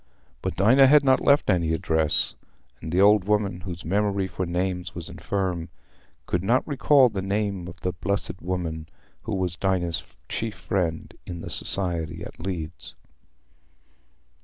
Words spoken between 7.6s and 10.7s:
of the "blessed woman" who was Dinah's chief